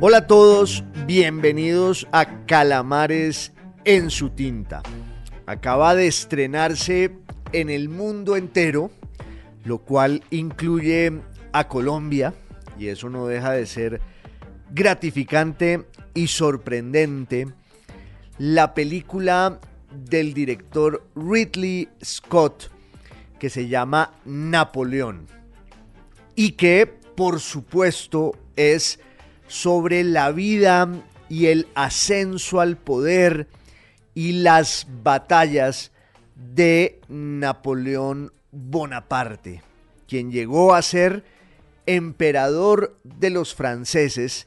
[0.00, 3.50] Hola a todos, bienvenidos a Calamares
[3.84, 4.80] en su tinta.
[5.44, 7.16] Acaba de estrenarse
[7.50, 8.92] en el mundo entero,
[9.64, 11.20] lo cual incluye
[11.52, 12.32] a Colombia,
[12.78, 14.00] y eso no deja de ser
[14.70, 15.84] gratificante
[16.14, 17.48] y sorprendente,
[18.38, 19.58] la película
[19.92, 22.70] del director Ridley Scott,
[23.40, 25.26] que se llama Napoleón,
[26.36, 29.00] y que por supuesto es
[29.48, 30.88] sobre la vida
[31.28, 33.48] y el ascenso al poder
[34.14, 35.90] y las batallas
[36.36, 39.62] de Napoleón Bonaparte,
[40.06, 41.24] quien llegó a ser
[41.86, 44.46] emperador de los franceses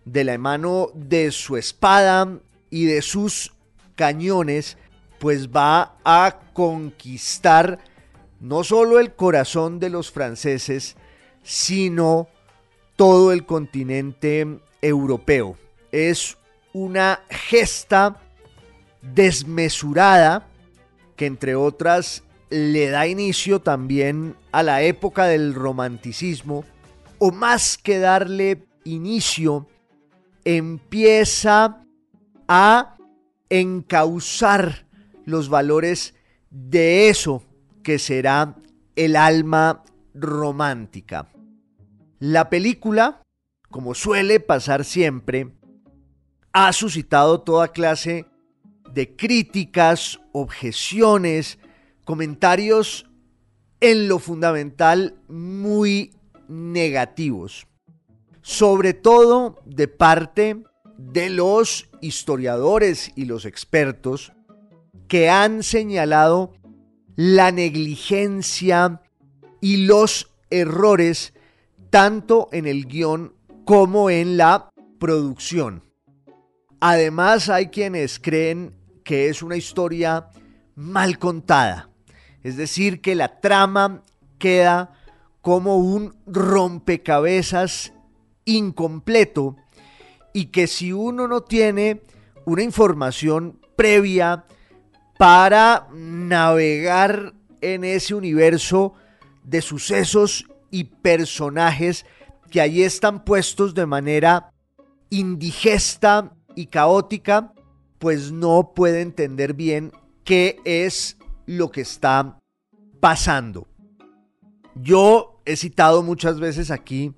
[0.04, 3.52] de la mano de su espada y de sus
[3.94, 4.78] cañones,
[5.18, 7.78] pues va a conquistar
[8.40, 10.96] no solo el corazón de los franceses,
[11.42, 12.28] sino
[12.96, 15.56] todo el continente europeo.
[15.92, 16.36] Es
[16.72, 18.20] una gesta
[19.02, 20.48] desmesurada
[21.16, 26.64] que entre otras le da inicio también a la época del romanticismo,
[27.18, 29.66] o más que darle inicio,
[30.44, 31.84] empieza
[32.46, 32.96] a
[33.50, 34.86] encauzar
[35.24, 36.14] los valores
[36.50, 37.42] de eso
[37.82, 38.56] que será
[38.96, 39.82] el alma
[40.14, 41.28] romántica.
[42.18, 43.22] La película,
[43.70, 45.54] como suele pasar siempre,
[46.52, 48.26] ha suscitado toda clase
[48.92, 51.58] de críticas, objeciones,
[52.08, 53.04] comentarios
[53.80, 56.10] en lo fundamental muy
[56.48, 57.66] negativos,
[58.40, 60.64] sobre todo de parte
[60.96, 64.32] de los historiadores y los expertos
[65.06, 66.54] que han señalado
[67.14, 69.02] la negligencia
[69.60, 71.34] y los errores
[71.90, 73.34] tanto en el guion
[73.66, 75.82] como en la producción.
[76.80, 80.30] Además hay quienes creen que es una historia
[80.74, 81.87] mal contada,
[82.48, 84.02] es decir, que la trama
[84.38, 84.92] queda
[85.42, 87.92] como un rompecabezas
[88.44, 89.56] incompleto
[90.32, 92.02] y que si uno no tiene
[92.44, 94.46] una información previa
[95.18, 98.94] para navegar en ese universo
[99.42, 102.06] de sucesos y personajes
[102.50, 104.52] que allí están puestos de manera
[105.10, 107.52] indigesta y caótica,
[107.98, 109.92] pues no puede entender bien
[110.24, 111.17] qué es
[111.48, 112.38] lo que está
[113.00, 113.66] pasando.
[114.74, 117.14] Yo he citado muchas veces aquí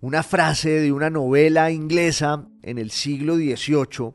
[0.00, 4.14] una frase de una novela inglesa en el siglo XVIII,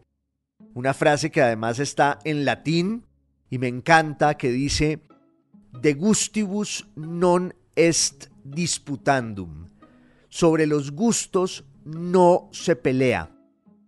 [0.73, 3.05] una frase que además está en latín
[3.51, 5.03] y me encanta, que dice,
[5.71, 9.69] de gustibus non est disputandum.
[10.29, 13.29] Sobre los gustos no se pelea.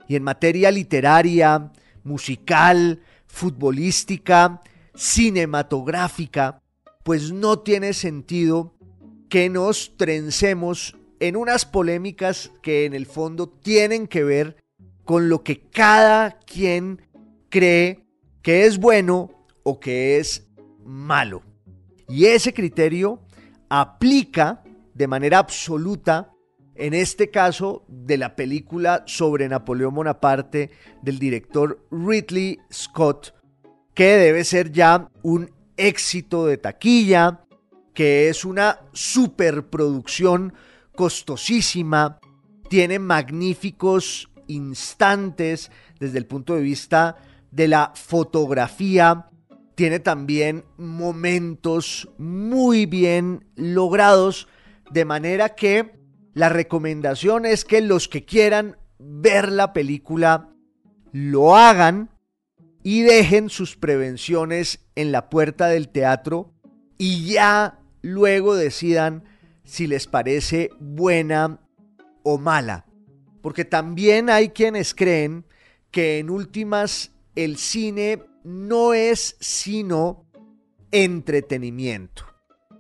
[0.07, 1.71] Y en materia literaria,
[2.03, 4.61] musical, futbolística,
[4.95, 6.61] cinematográfica,
[7.03, 8.73] pues no tiene sentido
[9.29, 14.63] que nos trencemos en unas polémicas que en el fondo tienen que ver
[15.03, 17.01] con lo que cada quien
[17.49, 18.05] cree
[18.41, 19.31] que es bueno
[19.63, 20.47] o que es
[20.83, 21.43] malo.
[22.07, 23.21] Y ese criterio
[23.69, 24.63] aplica
[24.93, 26.31] de manera absoluta
[26.75, 30.71] en este caso de la película sobre Napoleón Bonaparte
[31.01, 33.33] del director Ridley Scott,
[33.95, 37.41] que debe ser ya un éxito de taquilla,
[37.93, 40.53] que es una superproducción
[40.95, 42.19] costosísima,
[42.69, 47.15] tiene magníficos instantes desde el punto de vista
[47.51, 49.29] de la fotografía,
[49.75, 54.47] tiene también momentos muy bien logrados,
[54.91, 55.95] de manera que
[56.33, 60.49] la recomendación es que los que quieran ver la película
[61.11, 62.09] lo hagan
[62.85, 66.53] y dejen sus prevenciones en la puerta del teatro
[66.99, 69.23] y ya luego decidan
[69.63, 71.59] si les parece buena
[72.21, 72.85] o mala.
[73.41, 75.47] Porque también hay quienes creen
[75.89, 80.27] que en últimas el cine no es sino
[80.91, 82.23] entretenimiento.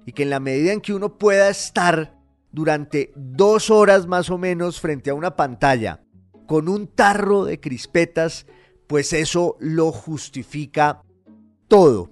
[0.05, 2.15] Y que en la medida en que uno pueda estar
[2.51, 6.03] durante dos horas más o menos frente a una pantalla
[6.45, 8.45] con un tarro de crispetas,
[8.87, 11.01] pues eso lo justifica
[11.67, 12.11] todo.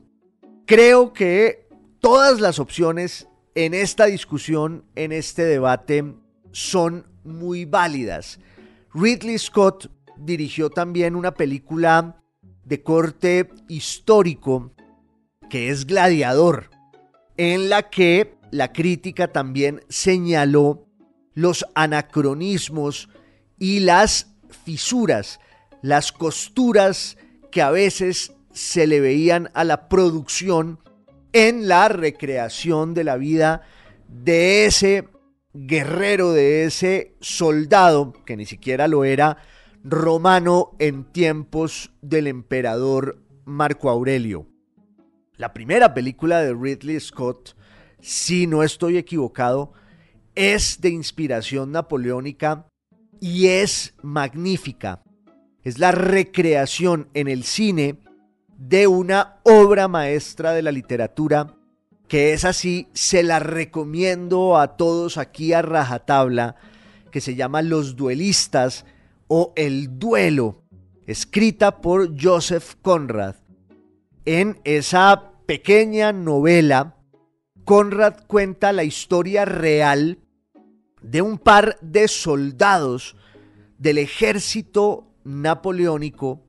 [0.66, 1.68] Creo que
[2.00, 6.16] todas las opciones en esta discusión, en este debate,
[6.52, 8.40] son muy válidas.
[8.94, 12.22] Ridley Scott dirigió también una película
[12.64, 14.72] de corte histórico
[15.50, 16.70] que es Gladiador,
[17.38, 20.88] en la que la crítica también señaló
[21.34, 23.10] los anacronismos
[23.58, 24.34] y las
[24.66, 25.40] fisuras,
[25.84, 27.18] las costuras
[27.52, 30.80] que a veces se le veían a la producción
[31.34, 33.64] en la recreación de la vida
[34.08, 35.10] de ese
[35.54, 39.38] guerrero, de ese soldado, que ni siquiera lo era,
[39.84, 44.48] romano en tiempos del emperador Marco Aurelio.
[45.36, 47.58] La primera película de Ridley Scott,
[48.00, 49.74] si no estoy equivocado,
[50.34, 52.68] es de inspiración napoleónica
[53.20, 55.04] y es magnífica.
[55.64, 58.00] Es la recreación en el cine
[58.58, 61.56] de una obra maestra de la literatura
[62.08, 66.58] que es así, se la recomiendo a todos aquí a rajatabla,
[67.10, 68.86] que se llama Los Duelistas
[69.28, 70.62] o El Duelo,
[71.08, 73.36] escrita por Joseph Conrad.
[74.26, 76.98] En esa pequeña novela,
[77.66, 80.20] Conrad cuenta la historia real
[81.02, 83.16] de un par de soldados
[83.80, 86.42] del ejército napoleónico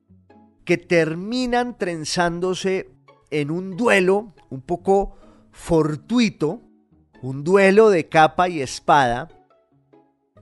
[0.63, 2.89] que terminan trenzándose
[3.29, 5.15] en un duelo un poco
[5.51, 6.61] fortuito,
[7.21, 9.29] un duelo de capa y espada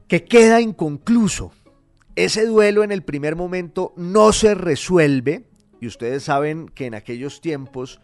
[0.07, 1.51] que queda inconcluso.
[2.15, 5.47] Ese duelo en el primer momento no se resuelve
[5.81, 7.99] y ustedes saben que en aquellos tiempos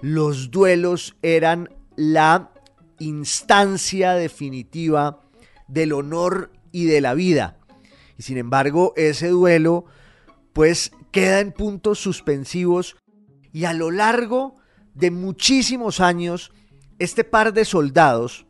[0.00, 2.50] los duelos eran la
[2.98, 5.22] instancia definitiva
[5.68, 7.59] del honor y de la vida.
[8.20, 9.86] Y sin embargo, ese duelo
[10.52, 12.98] pues queda en puntos suspensivos
[13.50, 14.56] y a lo largo
[14.92, 16.52] de muchísimos años,
[16.98, 18.44] este par de soldados,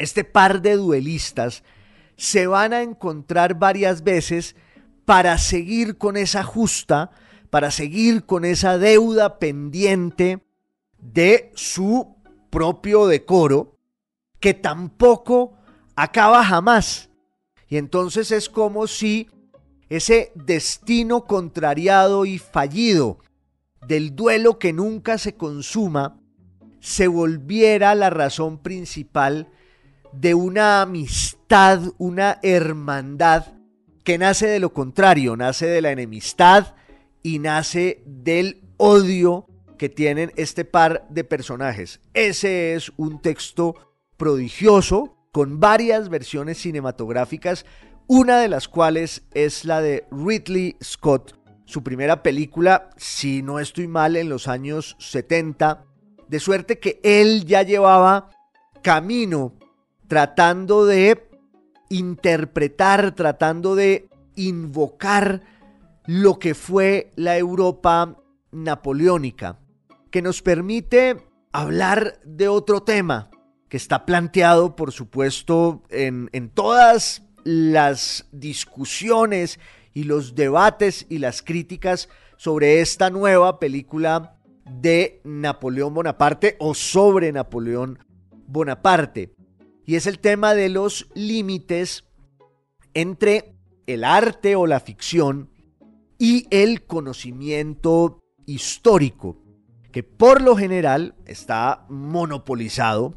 [0.00, 1.62] este par de duelistas,
[2.16, 4.56] se van a encontrar varias veces
[5.04, 7.12] para seguir con esa justa,
[7.50, 10.44] para seguir con esa deuda pendiente
[10.98, 12.16] de su
[12.50, 13.78] propio decoro,
[14.40, 15.56] que tampoco
[15.94, 17.07] acaba jamás.
[17.68, 19.28] Y entonces es como si
[19.88, 23.18] ese destino contrariado y fallido
[23.86, 26.20] del duelo que nunca se consuma
[26.80, 29.48] se volviera la razón principal
[30.12, 33.46] de una amistad, una hermandad
[34.04, 36.74] que nace de lo contrario, nace de la enemistad
[37.22, 42.00] y nace del odio que tienen este par de personajes.
[42.14, 43.74] Ese es un texto
[44.16, 47.64] prodigioso con varias versiones cinematográficas,
[48.08, 53.86] una de las cuales es la de Ridley Scott, su primera película, si no estoy
[53.86, 55.84] mal, en los años 70,
[56.26, 58.30] de suerte que él ya llevaba
[58.82, 59.54] camino
[60.08, 61.28] tratando de
[61.88, 65.42] interpretar, tratando de invocar
[66.04, 68.16] lo que fue la Europa
[68.50, 69.60] napoleónica,
[70.10, 73.30] que nos permite hablar de otro tema
[73.68, 79.58] que está planteado, por supuesto, en, en todas las discusiones
[79.94, 87.32] y los debates y las críticas sobre esta nueva película de Napoleón Bonaparte o sobre
[87.32, 87.98] Napoleón
[88.46, 89.34] Bonaparte.
[89.84, 92.04] Y es el tema de los límites
[92.94, 93.54] entre
[93.86, 95.50] el arte o la ficción
[96.18, 99.42] y el conocimiento histórico,
[99.92, 103.14] que por lo general está monopolizado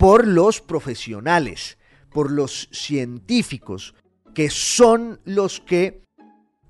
[0.00, 1.76] por los profesionales,
[2.10, 3.94] por los científicos,
[4.34, 6.04] que son los que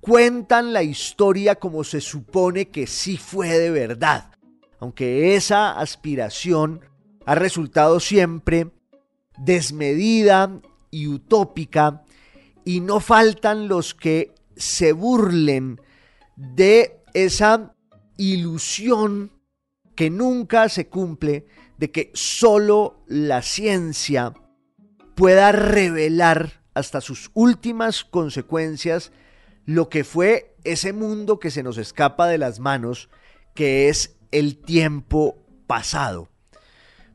[0.01, 4.33] cuentan la historia como se supone que sí fue de verdad,
[4.81, 6.81] aunque esa aspiración
[7.25, 8.73] ha resultado siempre
[9.39, 10.61] desmedida
[10.91, 12.03] y utópica,
[12.65, 15.81] y no faltan los que se burlen
[16.35, 17.77] de esa
[18.17, 19.31] ilusión
[19.95, 21.47] que nunca se cumple
[21.81, 24.35] de que solo la ciencia
[25.15, 29.13] pueda revelar hasta sus últimas consecuencias
[29.65, 33.09] lo que fue ese mundo que se nos escapa de las manos,
[33.55, 36.29] que es el tiempo pasado.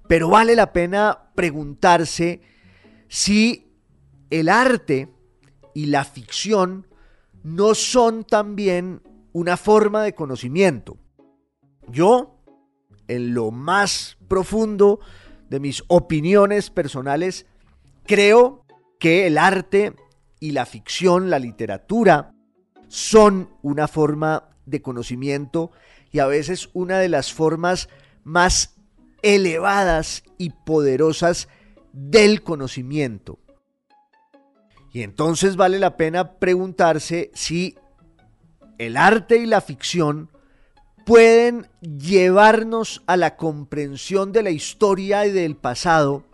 [0.07, 2.41] pero vale la pena preguntarse
[3.07, 3.71] si
[4.31, 5.09] el arte
[5.75, 6.87] y la ficción
[7.43, 10.97] no son también una forma de conocimiento.
[11.87, 12.34] Yo,
[13.07, 14.99] en lo más profundo
[15.49, 17.45] de mis opiniones personales,
[18.05, 18.65] creo
[18.99, 19.93] que el arte
[20.39, 22.33] y la ficción, la literatura,
[22.87, 25.71] son una forma de conocimiento
[26.11, 27.89] y a veces una de las formas
[28.23, 28.75] más
[29.21, 31.47] elevadas y poderosas
[31.93, 33.39] del conocimiento.
[34.93, 37.77] Y entonces vale la pena preguntarse si
[38.77, 40.29] el arte y la ficción
[41.05, 46.25] pueden llevarnos a la comprensión de la historia y del pasado,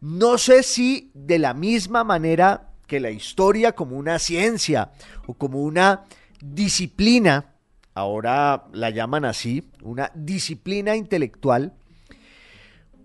[0.00, 4.92] no sé si de la misma manera que la historia como una ciencia
[5.26, 6.04] o como una
[6.40, 7.54] disciplina,
[7.94, 11.72] ahora la llaman así, una disciplina intelectual,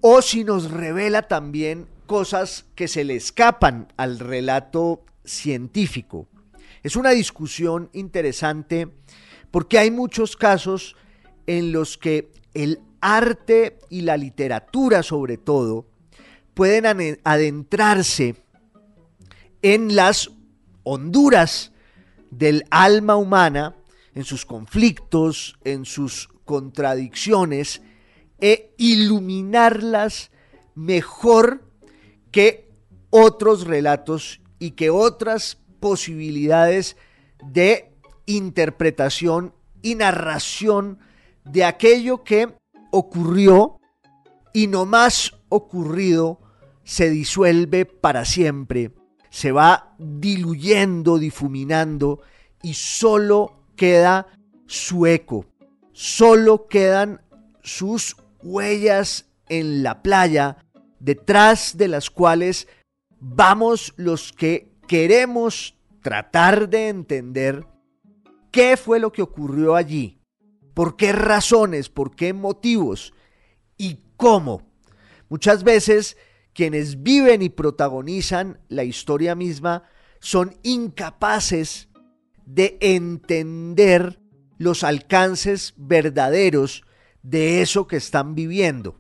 [0.01, 6.27] o si nos revela también cosas que se le escapan al relato científico.
[6.83, 8.89] Es una discusión interesante
[9.51, 10.96] porque hay muchos casos
[11.46, 15.86] en los que el arte y la literatura sobre todo
[16.53, 18.36] pueden adentrarse
[19.62, 20.31] en las
[20.84, 21.72] honduras
[22.29, 23.75] del alma humana,
[24.15, 27.81] en sus conflictos, en sus contradicciones,
[28.39, 30.31] e iluminarlas
[30.74, 31.63] mejor
[32.31, 32.72] que
[33.12, 36.98] otros relatos y que otras posibilidades
[37.43, 37.90] de
[38.35, 41.00] interpretación y narración
[41.43, 42.55] de aquello que
[42.91, 43.79] ocurrió
[44.53, 46.39] y no más ocurrido
[46.83, 48.91] se disuelve para siempre,
[49.29, 52.21] se va diluyendo, difuminando
[52.61, 54.27] y solo queda
[54.67, 55.45] su eco,
[55.93, 57.21] solo quedan
[57.61, 60.57] sus huellas en la playa
[61.00, 62.67] detrás de las cuales
[63.19, 67.65] vamos los que queremos tratar de entender
[68.51, 70.22] qué fue lo que ocurrió allí,
[70.74, 73.13] por qué razones, por qué motivos
[73.77, 74.62] y cómo.
[75.29, 76.17] Muchas veces
[76.53, 79.84] quienes viven y protagonizan la historia misma
[80.20, 81.88] son incapaces
[82.46, 84.20] de entender
[84.58, 86.84] los alcances verdaderos
[87.24, 89.00] de eso que están viviendo.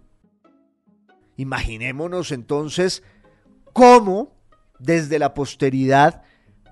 [1.37, 3.03] Imaginémonos entonces
[3.73, 4.35] cómo
[4.79, 6.23] desde la posteridad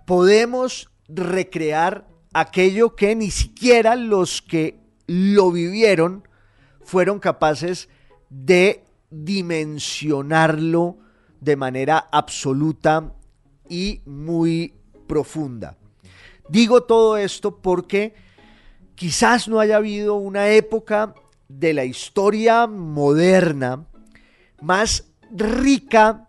[0.06, 6.28] podemos recrear aquello que ni siquiera los que lo vivieron
[6.82, 7.90] fueron capaces
[8.30, 10.98] de dimensionarlo
[11.42, 13.14] de manera absoluta
[13.68, 14.74] y muy
[15.08, 15.78] profunda.
[16.50, 18.14] Digo todo esto porque
[18.96, 21.14] quizás no haya habido una época
[21.48, 23.86] de la historia moderna
[24.62, 26.28] más rica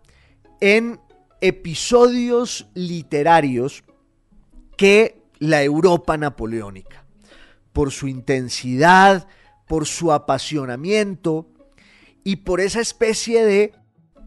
[0.59, 0.99] en
[1.41, 3.83] episodios literarios
[4.77, 7.03] que la Europa napoleónica,
[7.73, 9.27] por su intensidad,
[9.67, 11.47] por su apasionamiento
[12.23, 13.73] y por esa especie de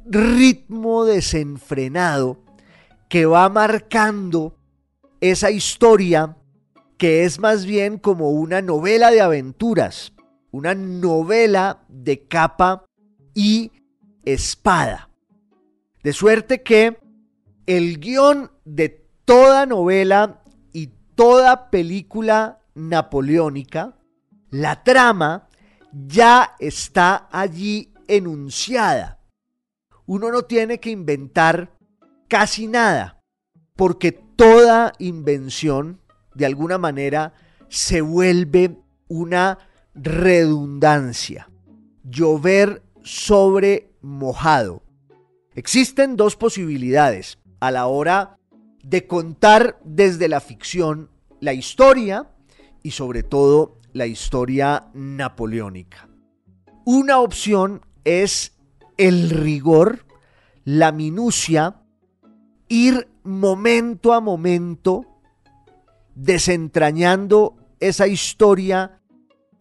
[0.07, 2.43] ritmo desenfrenado
[3.09, 4.57] que va marcando
[5.21, 6.37] esa historia
[6.99, 10.13] que es más bien como una novela de aventuras,
[10.51, 12.87] una novela de capa
[13.35, 13.71] y
[14.25, 15.11] espada.
[16.03, 16.99] De suerte que
[17.67, 18.89] el guion de
[19.25, 20.44] toda novela
[21.15, 23.97] toda película napoleónica,
[24.51, 25.49] la trama
[25.93, 29.21] ya está allí enunciada.
[30.07, 31.73] Uno no tiene que inventar
[32.29, 33.21] casi nada,
[33.77, 36.01] porque toda invención,
[36.35, 37.33] de alguna manera,
[37.69, 38.77] se vuelve
[39.09, 39.59] una
[39.95, 41.49] redundancia.
[42.03, 44.83] Llover sobre mojado.
[45.55, 48.39] Existen dos posibilidades a la hora
[48.85, 51.11] de contar desde la ficción
[51.41, 52.31] la historia
[52.83, 56.09] y sobre todo la historia napoleónica.
[56.85, 58.57] Una opción es
[58.99, 60.07] el rigor,
[60.65, 61.83] la minucia,
[62.69, 65.07] ir momento a momento
[66.15, 69.01] desentrañando esa historia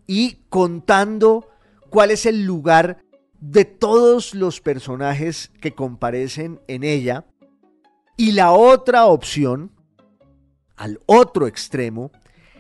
[0.06, 1.48] y contando
[1.89, 3.03] cuál es el lugar
[3.39, 7.25] de todos los personajes que comparecen en ella.
[8.15, 9.72] Y la otra opción,
[10.75, 12.12] al otro extremo,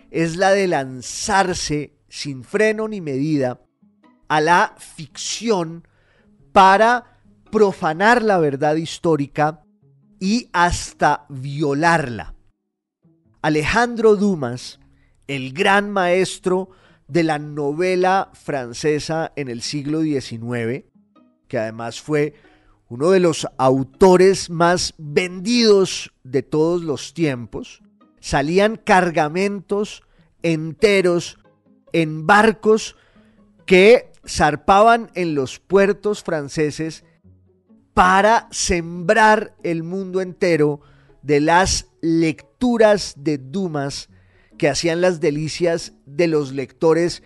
[0.09, 3.61] es la de lanzarse sin freno ni medida
[4.27, 5.87] a la ficción
[6.51, 7.19] para
[7.51, 9.63] profanar la verdad histórica
[10.19, 12.33] y hasta violarla.
[13.41, 14.79] Alejandro Dumas,
[15.27, 16.69] el gran maestro
[17.07, 20.85] de la novela francesa en el siglo XIX,
[21.47, 22.33] que además fue
[22.93, 27.81] uno de los autores más vendidos de todos los tiempos,
[28.19, 30.03] salían cargamentos
[30.43, 31.39] enteros
[31.91, 32.95] en barcos
[33.65, 37.03] que zarpaban en los puertos franceses
[37.95, 40.81] para sembrar el mundo entero
[41.23, 44.07] de las lecturas de Dumas
[44.59, 47.23] que hacían las delicias de los lectores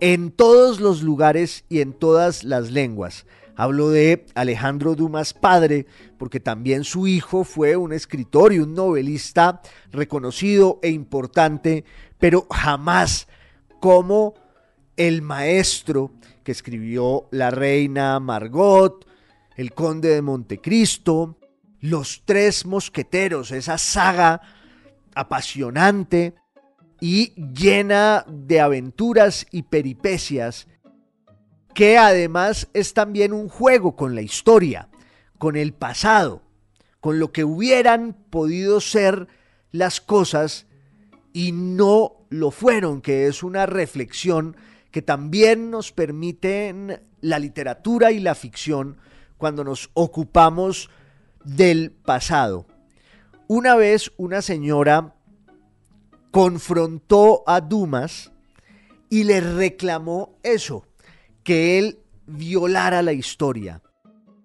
[0.00, 3.26] en todos los lugares y en todas las lenguas.
[3.60, 5.86] Hablo de Alejandro Dumas padre,
[6.16, 11.84] porque también su hijo fue un escritor y un novelista reconocido e importante,
[12.20, 13.26] pero jamás
[13.80, 14.34] como
[14.96, 16.12] el maestro
[16.44, 19.04] que escribió La Reina Margot,
[19.56, 21.36] El Conde de Montecristo,
[21.80, 24.40] Los Tres Mosqueteros, esa saga
[25.16, 26.36] apasionante
[27.00, 30.68] y llena de aventuras y peripecias
[31.78, 34.88] que además es también un juego con la historia,
[35.38, 36.42] con el pasado,
[36.98, 39.28] con lo que hubieran podido ser
[39.70, 40.66] las cosas
[41.32, 44.56] y no lo fueron, que es una reflexión
[44.90, 48.96] que también nos permiten la literatura y la ficción
[49.36, 50.90] cuando nos ocupamos
[51.44, 52.66] del pasado.
[53.46, 55.14] Una vez una señora
[56.32, 58.32] confrontó a Dumas
[59.08, 60.87] y le reclamó eso,
[61.48, 63.80] que él violara la historia.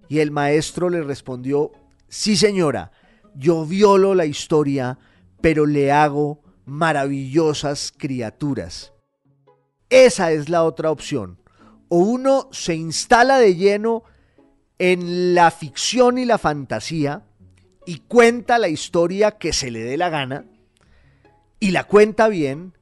[0.07, 1.73] Y el maestro le respondió,
[2.07, 2.93] sí señora,
[3.35, 4.97] yo violo la historia,
[5.41, 8.93] pero le hago maravillosas criaturas.
[9.89, 11.41] Esa es la otra opción.
[11.89, 14.03] O uno se instala de lleno
[14.79, 17.25] en la ficción y la fantasía
[17.85, 20.45] y cuenta la historia que se le dé la gana
[21.59, 22.77] y la cuenta bien,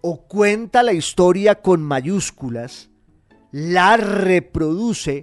[0.00, 2.93] o cuenta la historia con mayúsculas
[3.54, 5.22] la reproduce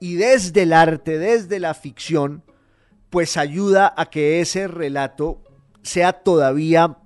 [0.00, 2.42] y desde el arte, desde la ficción,
[3.08, 5.44] pues ayuda a que ese relato
[5.82, 6.98] sea todavía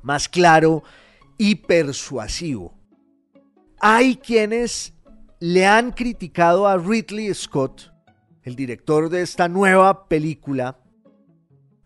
[0.00, 0.82] más claro
[1.36, 2.72] y persuasivo.
[3.80, 4.94] Hay quienes
[5.40, 7.92] le han criticado a Ridley Scott,
[8.44, 10.78] el director de esta nueva película,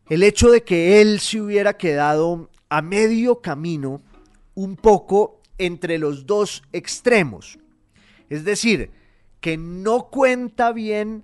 [0.09, 4.01] el hecho de que él se hubiera quedado a medio camino
[4.55, 7.59] un poco entre los dos extremos.
[8.33, 8.91] Es decir,
[9.43, 11.23] que no cuenta bien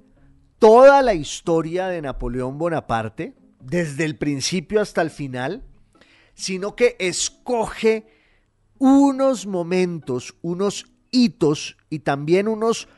[0.59, 5.62] toda la historia de Napoleón Bonaparte, desde el principio hasta el final,
[6.35, 8.07] sino que escoge
[8.77, 12.88] unos momentos, unos hitos y también unos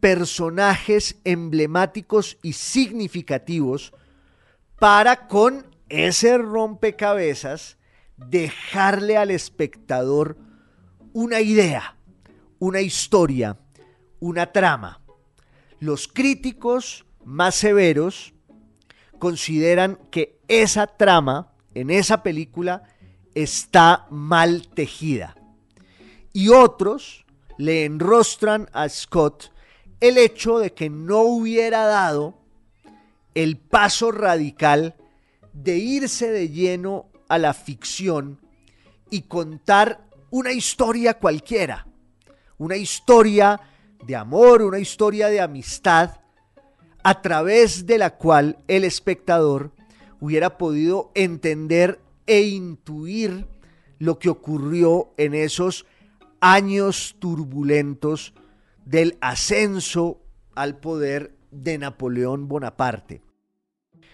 [0.00, 3.92] personajes emblemáticos y significativos
[4.80, 7.78] para con ese rompecabezas
[8.16, 10.38] dejarle al espectador
[11.12, 11.94] una idea,
[12.60, 13.56] una historia,
[14.20, 15.00] una trama.
[15.80, 18.34] Los críticos más severos
[19.18, 22.82] consideran que esa trama en esa película
[23.34, 25.36] está mal tejida.
[26.32, 27.24] Y otros
[27.56, 29.52] le enrostran a Scott
[30.00, 32.38] el hecho de que no hubiera dado
[33.34, 34.96] el paso radical
[35.54, 38.38] de irse de lleno a la ficción
[39.08, 41.86] y contar una historia cualquiera
[42.60, 43.58] una historia
[44.06, 46.20] de amor, una historia de amistad,
[47.02, 49.72] a través de la cual el espectador
[50.20, 53.46] hubiera podido entender e intuir
[53.98, 55.86] lo que ocurrió en esos
[56.40, 58.34] años turbulentos
[58.84, 60.20] del ascenso
[60.54, 63.22] al poder de Napoleón Bonaparte.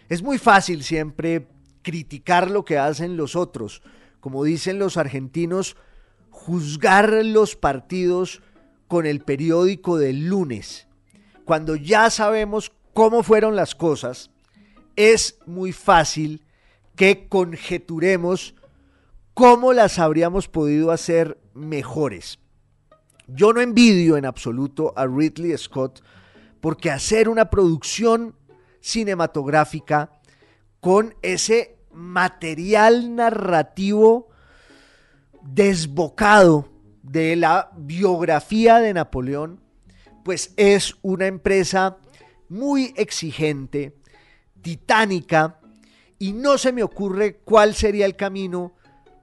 [0.09, 1.49] Es muy fácil siempre
[1.83, 3.83] criticar lo que hacen los otros,
[4.21, 5.77] como dicen los argentinos,
[6.31, 8.43] juzgar los partidos
[8.89, 10.87] con el periódico del lunes,
[11.45, 14.31] cuando ya sabemos cómo fueron las cosas,
[14.97, 16.45] es muy fácil
[16.95, 18.55] que conjeturemos
[19.35, 22.39] cómo las habríamos podido hacer mejores.
[23.27, 26.03] Yo no envidio en absoluto a Ridley Scott
[26.61, 28.35] porque hacer una producción
[28.81, 30.11] cinematográfica
[30.81, 34.29] con ese material narrativo
[35.49, 36.69] desbocado
[37.03, 39.61] de la biografía de Napoleón,
[40.25, 41.99] pues es una empresa
[42.49, 43.97] muy exigente,
[44.61, 45.61] titánica,
[46.19, 48.75] y no se me ocurre cuál sería el camino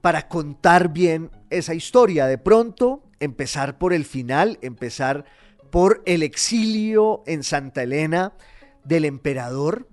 [0.01, 2.27] para contar bien esa historia.
[2.27, 5.25] De pronto, empezar por el final, empezar
[5.71, 8.33] por el exilio en Santa Elena
[8.83, 9.89] del emperador,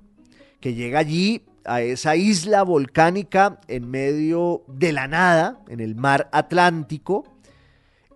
[0.61, 6.29] que llega allí a esa isla volcánica en medio de la nada, en el mar
[6.33, 7.25] Atlántico,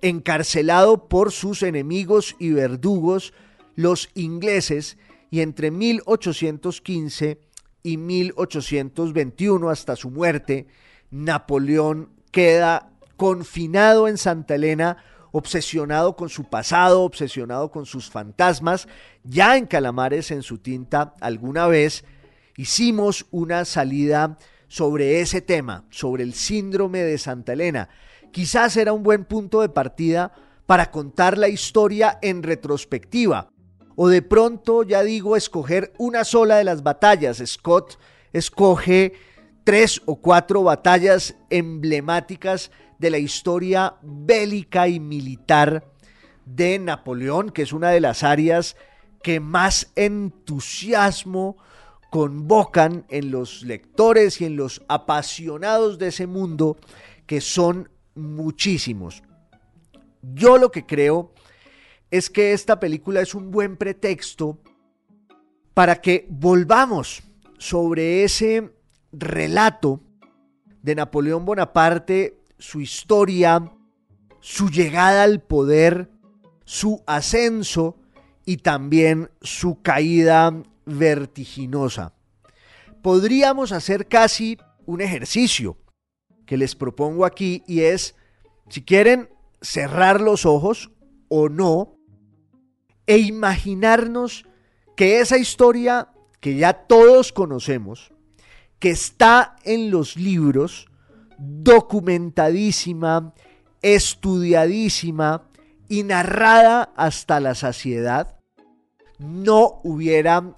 [0.03, 3.33] encarcelado por sus enemigos y verdugos,
[3.75, 4.99] los ingleses
[5.31, 7.41] y entre 1815
[7.83, 10.67] y 1821 hasta su muerte,
[11.11, 14.97] Napoleón queda confinado en Santa Elena,
[15.33, 18.89] obsesionado con su pasado, obsesionado con sus fantasmas.
[19.23, 22.05] Ya en Calamares en su tinta alguna vez
[22.57, 24.39] hicimos una salida
[24.69, 27.89] sobre ese tema, sobre el síndrome de Santa Elena.
[28.33, 30.33] Quizás era un buen punto de partida
[30.67, 33.49] para contar la historia en retrospectiva.
[33.97, 37.43] O de pronto, ya digo, escoger una sola de las batallas.
[37.45, 37.99] Scott
[38.33, 39.13] escoge
[39.63, 45.93] tres o cuatro batallas emblemáticas de la historia bélica y militar
[46.45, 48.77] de Napoleón, que es una de las áreas
[49.23, 51.57] que más entusiasmo
[52.15, 56.77] convocan en los lectores y en los apasionados de ese mundo,
[57.27, 59.25] que son muchísimos.
[60.23, 61.33] Yo lo que creo
[62.13, 64.61] es que esta película es un buen pretexto
[65.75, 67.25] para que volvamos
[67.59, 68.71] sobre ese
[69.11, 70.01] relato
[70.83, 73.73] de Napoleón Bonaparte, su historia,
[74.39, 76.13] su llegada al poder,
[76.65, 77.97] su ascenso
[78.47, 82.15] y también su caída vertiginosa.
[83.03, 85.79] Podríamos hacer casi un ejercicio
[86.47, 88.15] que les propongo aquí y es,
[88.69, 90.91] si quieren, cerrar los ojos
[91.29, 91.97] o no
[93.07, 94.47] e imaginarnos
[94.97, 96.09] que esa historia
[96.41, 98.13] que ya todos conocemos,
[98.79, 100.89] que está en los libros,
[101.39, 103.35] documentadísima,
[103.83, 105.49] estudiadísima
[105.89, 108.39] y narrada hasta la saciedad,
[109.19, 110.55] no hubiera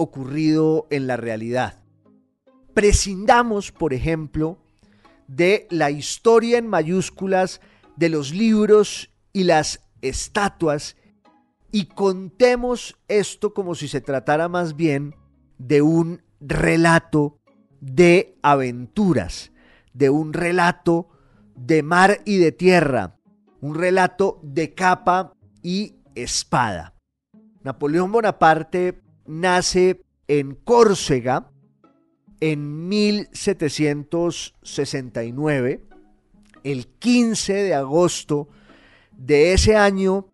[0.00, 1.82] ocurrido en la realidad.
[2.74, 4.58] Prescindamos, por ejemplo,
[5.26, 7.60] de la historia en mayúsculas
[7.96, 10.96] de los libros y las estatuas
[11.72, 15.14] y contemos esto como si se tratara más bien
[15.58, 17.38] de un relato
[17.80, 19.52] de aventuras,
[19.92, 21.08] de un relato
[21.54, 23.18] de mar y de tierra,
[23.60, 26.94] un relato de capa y espada.
[27.62, 31.52] Napoleón Bonaparte nace en Córcega
[32.40, 35.86] en 1769
[36.64, 38.48] el 15 de agosto
[39.12, 40.26] de ese año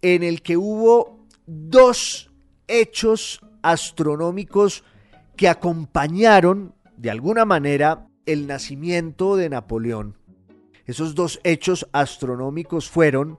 [0.00, 2.30] en el que hubo dos
[2.66, 4.84] hechos astronómicos
[5.36, 10.16] que acompañaron de alguna manera el nacimiento de Napoleón.
[10.86, 13.38] Esos dos hechos astronómicos fueron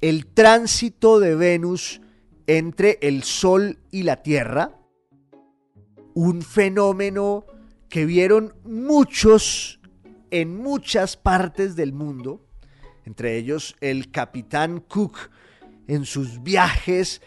[0.00, 2.00] el tránsito de Venus
[2.48, 4.72] entre el Sol y la Tierra,
[6.14, 7.44] un fenómeno
[7.90, 9.80] que vieron muchos
[10.30, 12.40] en muchas partes del mundo,
[13.04, 15.30] entre ellos el capitán Cook
[15.86, 17.20] en sus viajes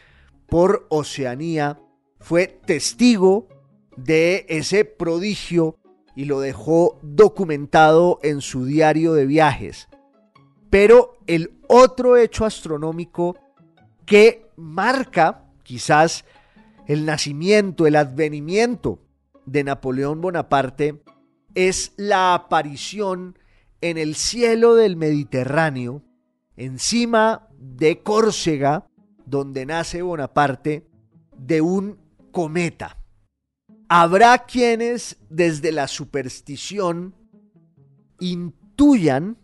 [0.48, 1.80] por Oceanía,
[2.20, 3.48] fue testigo
[3.96, 5.78] de ese prodigio
[6.16, 9.88] y lo dejó documentado en su diario de viajes.
[10.72, 13.38] Pero el otro hecho astronómico
[14.06, 16.26] que marca quizás
[16.88, 19.00] el nacimiento, el advenimiento
[19.45, 21.02] de Napoleón Bonaparte
[21.56, 23.38] es la aparición
[23.82, 26.04] en el cielo del Mediterráneo,
[26.56, 28.88] encima de Córcega,
[29.26, 30.88] donde nace Bonaparte,
[31.38, 31.97] de un
[32.32, 32.97] cometa.
[33.89, 37.15] Habrá quienes desde la superstición
[38.19, 39.38] intuyan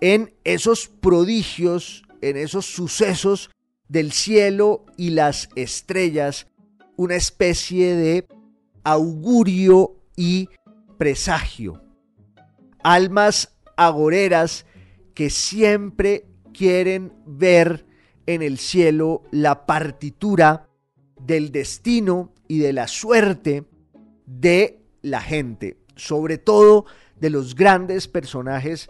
[0.00, 3.50] en esos prodigios, en esos sucesos
[3.88, 6.46] del cielo y las estrellas,
[6.96, 8.26] una especie de
[8.82, 10.48] augurio y
[10.98, 11.82] presagio,
[12.82, 14.66] almas agoreras
[15.14, 17.86] que siempre quieren ver
[18.26, 20.68] en el cielo la partitura
[21.20, 23.64] del destino y de la suerte
[24.26, 26.86] de la gente, sobre todo
[27.20, 28.88] de los grandes personajes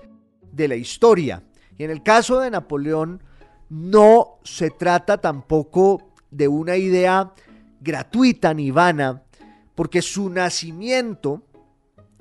[0.52, 1.42] de la historia.
[1.78, 3.22] Y en el caso de Napoleón,
[3.74, 7.32] no se trata tampoco de una idea
[7.80, 9.24] gratuita ni vana,
[9.74, 11.42] porque su nacimiento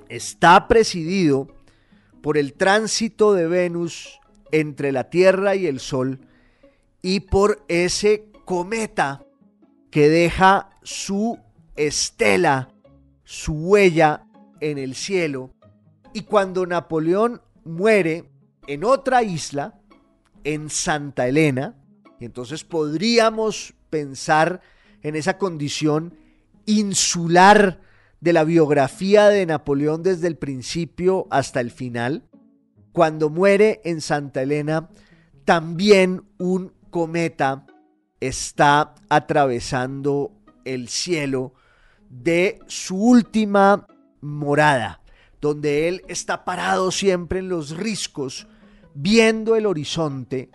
[0.09, 1.47] está presidido
[2.23, 4.19] por el tránsito de Venus
[4.51, 6.21] entre la Tierra y el Sol
[7.03, 9.23] y por ese cometa
[9.91, 11.37] que deja su
[11.75, 12.69] estela,
[13.25, 14.25] su huella
[14.59, 15.51] en el cielo.
[16.13, 18.31] Y cuando Napoleón muere
[18.65, 19.79] en otra isla,
[20.43, 21.75] en Santa Elena,
[22.19, 24.61] entonces podríamos pensar
[25.01, 26.15] en esa condición
[26.65, 27.81] insular
[28.21, 32.23] de la biografía de Napoleón desde el principio hasta el final,
[32.93, 34.89] cuando muere en Santa Elena,
[35.45, 37.65] también un cometa
[38.21, 40.31] está atravesando
[40.63, 41.53] el cielo
[42.09, 43.87] de su última
[44.21, 45.01] morada,
[45.41, 48.47] donde él está parado siempre en los riscos,
[48.93, 50.49] viendo el horizonte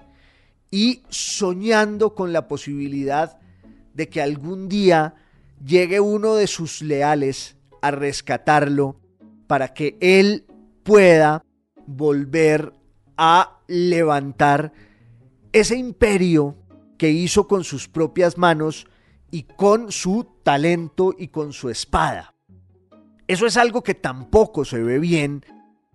[0.70, 3.38] y soñando con la posibilidad
[3.94, 5.14] de que algún día
[5.64, 9.01] llegue uno de sus leales a rescatarlo
[9.46, 10.46] para que él
[10.83, 11.44] pueda
[11.87, 12.72] volver
[13.16, 14.72] a levantar
[15.53, 16.57] ese imperio
[16.96, 18.87] que hizo con sus propias manos
[19.31, 22.35] y con su talento y con su espada.
[23.27, 25.44] Eso es algo que tampoco se ve bien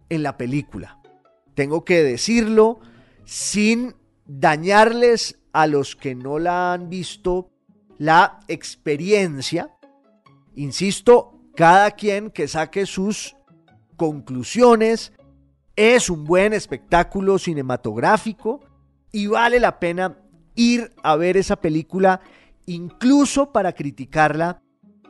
[0.10, 1.03] en la película.
[1.56, 2.80] Tengo que decirlo
[3.26, 7.50] sin dañarles a los que no la han visto
[7.98, 9.76] la experiencia.
[10.56, 13.36] Insisto, cada quien que saque sus
[13.96, 15.14] conclusiones.
[15.76, 18.60] Es un buen espectáculo cinematográfico
[19.12, 20.20] y vale la pena
[20.56, 22.22] ir a ver esa película
[22.66, 24.62] incluso para criticarla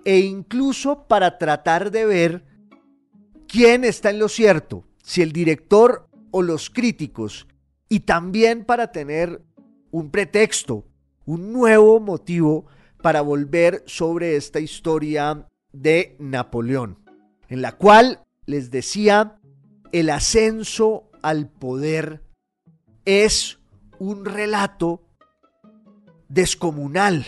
[0.05, 2.45] e incluso para tratar de ver
[3.47, 7.47] quién está en lo cierto, si el director o los críticos,
[7.87, 9.43] y también para tener
[9.91, 10.83] un pretexto,
[11.25, 12.65] un nuevo motivo
[13.03, 16.97] para volver sobre esta historia de Napoleón,
[17.49, 19.39] en la cual les decía,
[19.91, 22.23] el ascenso al poder
[23.05, 23.59] es
[23.99, 25.03] un relato
[26.29, 27.27] descomunal,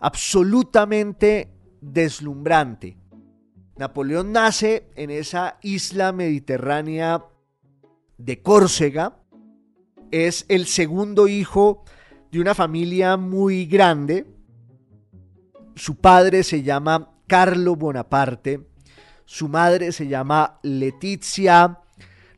[0.00, 2.96] absolutamente deslumbrante.
[3.76, 7.26] Napoleón nace en esa isla mediterránea
[8.18, 9.18] de Córcega,
[10.10, 11.84] es el segundo hijo
[12.30, 14.26] de una familia muy grande.
[15.74, 18.68] Su padre se llama Carlo Bonaparte,
[19.24, 21.80] su madre se llama Letizia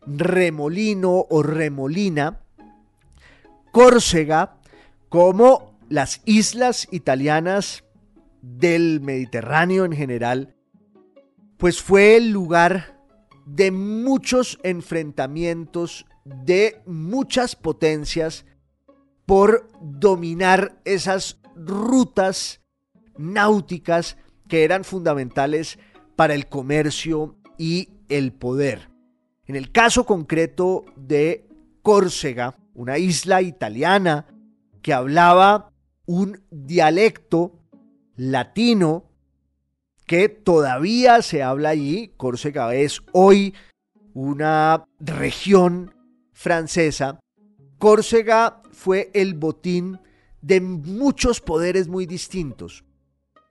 [0.06, 2.40] Remolino o Remolina.
[3.72, 4.58] Córcega
[5.08, 7.84] como las islas italianas
[8.40, 10.54] del Mediterráneo en general,
[11.56, 12.93] pues fue el lugar
[13.46, 18.46] de muchos enfrentamientos de muchas potencias
[19.26, 22.60] por dominar esas rutas
[23.16, 24.16] náuticas
[24.48, 25.78] que eran fundamentales
[26.16, 28.90] para el comercio y el poder.
[29.46, 31.46] En el caso concreto de
[31.82, 34.26] Córcega, una isla italiana
[34.82, 35.70] que hablaba
[36.06, 37.58] un dialecto
[38.16, 39.10] latino
[40.06, 42.12] que todavía se habla allí.
[42.16, 43.54] Córcega es hoy
[44.12, 45.94] una región
[46.32, 47.20] francesa.
[47.78, 49.98] Córcega fue el botín
[50.42, 52.84] de muchos poderes muy distintos.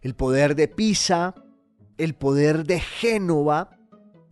[0.01, 1.33] El poder de Pisa,
[1.97, 3.77] el poder de Génova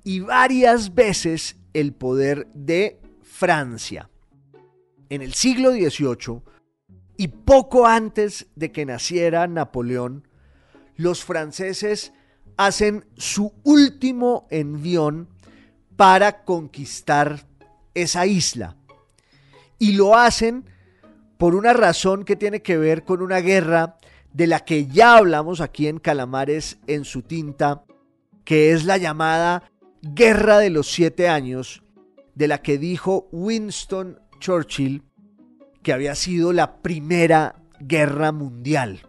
[0.04, 4.10] y varias veces el poder de Francia.
[5.10, 6.42] En el siglo XVIII,
[7.18, 10.28] y poco antes de que naciera Napoleón,
[11.02, 12.14] los franceses
[12.58, 15.30] hacen su último envión
[15.96, 17.46] para conquistar
[17.94, 18.76] esa isla.
[19.80, 20.66] Y lo hacen
[21.38, 23.98] por una razón que tiene que ver con una guerra
[24.32, 27.84] de la que ya hablamos aquí en Calamares en su tinta,
[28.46, 31.84] que es la llamada Guerra de los Siete Años,
[32.36, 35.04] de la que dijo Winston Churchill
[35.84, 39.02] que había sido la primera guerra mundial,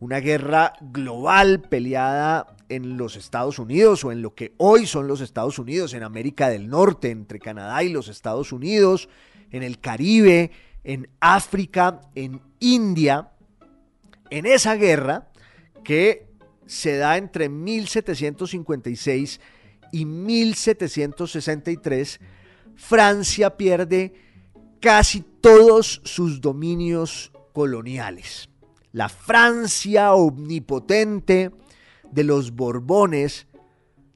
[0.00, 5.20] una guerra global peleada en los Estados Unidos o en lo que hoy son los
[5.20, 9.08] Estados Unidos, en América del Norte, entre Canadá y los Estados Unidos,
[9.50, 10.50] en el Caribe,
[10.84, 13.30] en África, en India.
[14.30, 15.28] En esa guerra
[15.84, 16.26] que
[16.66, 19.40] se da entre 1756
[19.92, 22.20] y 1763,
[22.74, 24.14] Francia pierde
[24.80, 28.48] casi todos sus dominios coloniales.
[28.96, 31.50] La Francia omnipotente
[32.10, 33.46] de los Borbones,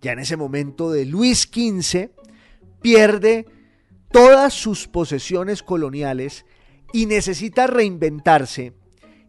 [0.00, 2.08] ya en ese momento de Luis XV,
[2.80, 3.44] pierde
[4.10, 6.46] todas sus posesiones coloniales
[6.94, 8.72] y necesita reinventarse.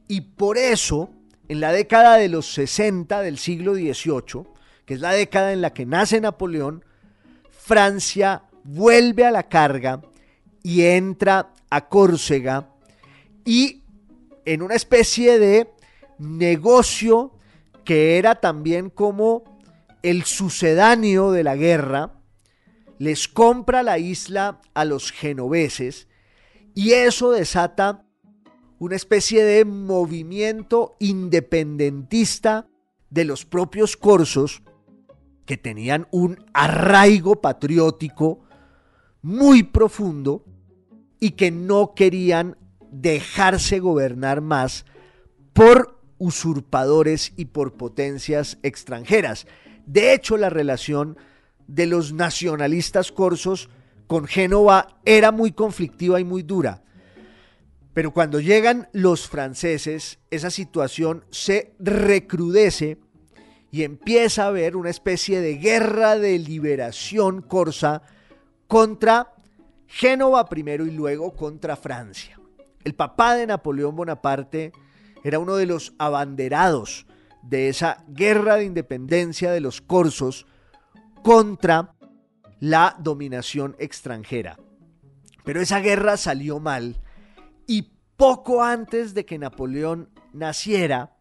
[0.07, 1.09] Y por eso
[1.49, 4.47] en la década de los 60 del siglo XVIII,
[4.85, 6.85] que es la década en la que nace Napoleón,
[7.49, 10.01] Francia vuelve a la carga
[10.63, 12.69] y entra a Córcega
[13.43, 13.80] y
[14.45, 15.69] en una especie de
[16.17, 17.33] negocio
[17.83, 19.43] que era también como
[20.03, 22.13] el sucedáneo de la guerra,
[22.97, 26.07] les compra la isla a los genoveses
[26.73, 28.05] y eso desata
[28.79, 32.67] una especie de movimiento independentista
[33.09, 34.63] de los propios corsos
[35.45, 38.39] que tenían un arraigo patriótico
[39.21, 40.45] muy profundo
[41.19, 42.57] y que no querían
[42.91, 44.85] dejarse gobernar más
[45.53, 49.47] por usurpadores y por potencias extranjeras.
[49.85, 51.17] De hecho, la relación
[51.67, 53.69] de los nacionalistas corsos
[54.07, 56.83] con Génova era muy conflictiva y muy dura.
[57.93, 62.99] Pero cuando llegan los franceses, esa situación se recrudece
[63.71, 68.01] y empieza a haber una especie de guerra de liberación corsa
[68.67, 69.33] contra
[69.87, 72.40] Génova primero y luego contra Francia.
[72.83, 74.71] El papá de Napoleón Bonaparte
[75.23, 77.05] era uno de los abanderados
[77.43, 80.45] de esa guerra de independencia de los corsos
[81.23, 81.95] contra
[82.59, 84.57] la dominación extranjera.
[85.43, 87.01] Pero esa guerra salió mal
[87.67, 91.17] y poco antes de que Napoleón naciera,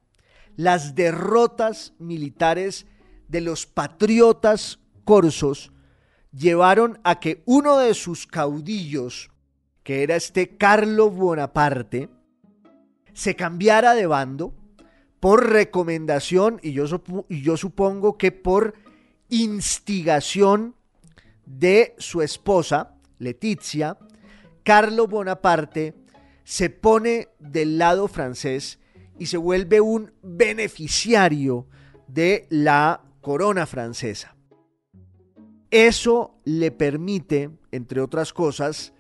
[0.57, 2.87] las derrotas militares
[3.29, 5.73] de los patriotas corsos
[6.33, 9.31] llevaron a que uno de sus caudillos,
[9.83, 12.09] que era este Carlo Bonaparte,
[13.13, 14.55] se cambiara de bando
[15.19, 16.87] por recomendación y yo,
[17.29, 18.75] yo supongo que por
[19.29, 20.75] instigación
[21.47, 23.99] de su esposa, Letizia,
[24.63, 25.95] Carlo Bonaparte
[26.45, 28.79] se pone del lado francés
[29.19, 31.67] y se vuelve un beneficiario
[32.09, 34.35] de la corona francesa.
[35.71, 38.93] Eso le permite, entre otras cosas,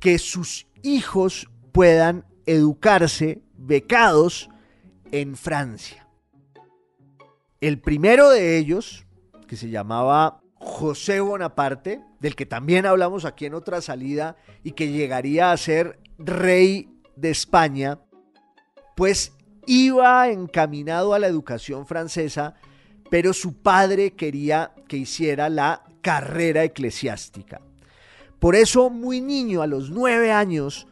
[0.00, 4.48] que sus hijos puedan educarse becados
[5.10, 6.08] en Francia.
[7.60, 9.06] El primero de ellos,
[9.48, 14.90] que se llamaba José Bonaparte, del que también hablamos aquí en otra salida y que
[14.90, 18.00] llegaría a ser rey de España,
[18.94, 19.32] pues
[19.66, 22.54] iba encaminado a la educación francesa,
[23.10, 27.60] pero su padre quería que hiciera la carrera eclesiástica.
[28.38, 30.86] Por eso, muy niño, a los nueve años,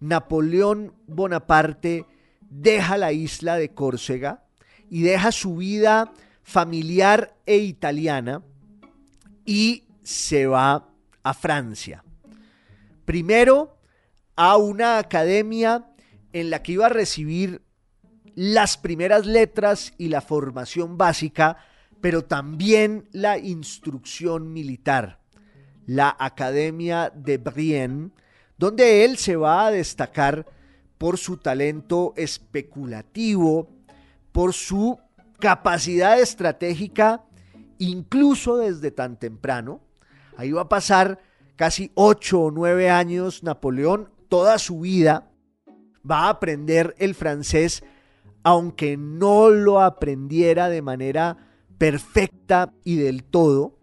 [0.00, 2.06] Napoleón Bonaparte
[2.40, 4.44] deja la isla de Córcega
[4.90, 8.42] y deja su vida familiar e italiana
[9.46, 10.88] y se va
[11.22, 12.04] a Francia.
[13.04, 13.78] Primero
[14.36, 15.86] a una academia
[16.32, 17.62] en la que iba a recibir
[18.34, 21.58] las primeras letras y la formación básica,
[22.00, 25.19] pero también la instrucción militar,
[25.86, 28.10] la Academia de Brienne,
[28.58, 30.46] donde él se va a destacar
[30.98, 33.68] por su talento especulativo,
[34.32, 34.98] por su
[35.38, 37.24] capacidad estratégica,
[37.78, 39.80] incluso desde tan temprano.
[40.36, 41.18] Ahí va a pasar
[41.56, 45.30] casi ocho o nueve años Napoleón toda su vida
[46.08, 47.82] va a aprender el francés,
[48.42, 51.36] aunque no lo aprendiera de manera
[51.76, 53.79] perfecta y del todo.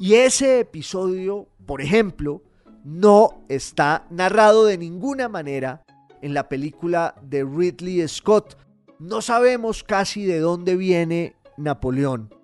[0.00, 2.42] Y ese episodio, por ejemplo,
[2.84, 5.84] no está narrado de ninguna manera
[6.22, 8.56] en la película de Ridley Scott.
[8.98, 12.34] No sabemos casi de dónde viene Napoleón.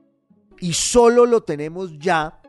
[0.61, 2.43] Y solo lo tenemos ya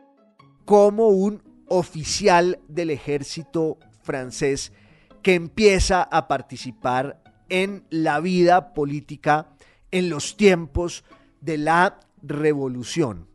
[0.66, 4.74] como un oficial del ejército francés
[5.22, 9.56] que empieza a participar en la vida política
[9.90, 11.02] en los tiempos
[11.40, 13.26] de la revolución.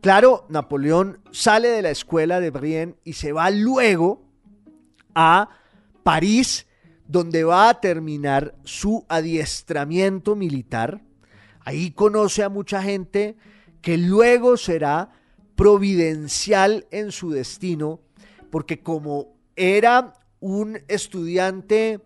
[0.00, 4.22] Claro, Napoleón sale de la escuela de Brienne y se va luego
[5.14, 5.48] a
[6.02, 6.66] París,
[7.08, 11.00] donde va a terminar su adiestramiento militar.
[11.60, 13.36] Ahí conoce a mucha gente
[13.80, 15.10] que luego será
[15.56, 18.00] providencial en su destino,
[18.50, 22.00] porque como era un estudiante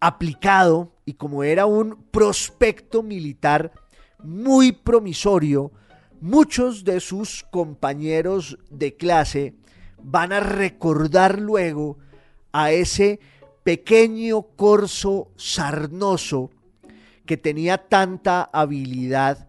[0.00, 3.72] aplicado y como era un prospecto militar
[4.22, 5.72] muy promisorio,
[6.20, 9.54] muchos de sus compañeros de clase
[10.02, 11.98] van a recordar luego
[12.52, 13.20] a ese
[13.62, 16.50] pequeño corso sarnoso
[17.26, 19.48] que tenía tanta habilidad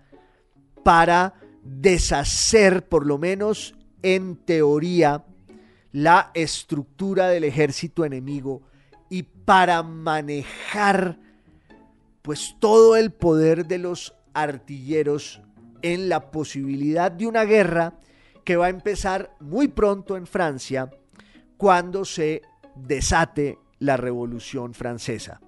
[0.83, 5.25] para deshacer, por lo menos en teoría,
[5.91, 8.61] la estructura del ejército enemigo
[9.09, 11.19] y para manejar
[12.21, 15.41] pues todo el poder de los artilleros
[15.81, 17.99] en la posibilidad de una guerra
[18.43, 20.89] que va a empezar muy pronto en Francia
[21.57, 22.41] cuando se
[22.75, 25.41] desate la Revolución Francesa.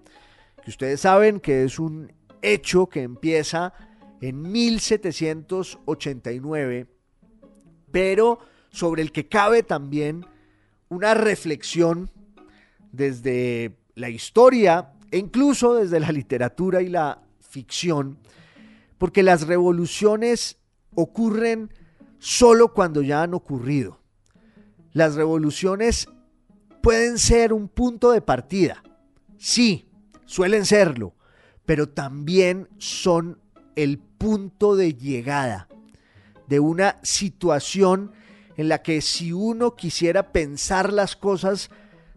[0.63, 3.73] Que ustedes saben que es un hecho que empieza
[4.21, 6.87] en 1789,
[7.91, 10.25] pero sobre el que cabe también
[10.89, 12.09] una reflexión
[12.91, 18.17] desde la historia e incluso desde la literatura y la ficción,
[19.03, 20.59] porque las revoluciones
[20.95, 21.73] ocurren
[22.19, 23.99] solo cuando ya han ocurrido.
[24.93, 26.07] Las revoluciones
[26.81, 28.81] pueden ser un punto de partida,
[29.37, 29.89] sí,
[30.23, 31.15] suelen serlo,
[31.65, 33.41] pero también son
[33.75, 35.67] el punto de llegada
[36.47, 38.13] de una situación
[38.55, 41.71] en la que si uno quisiera pensar las cosas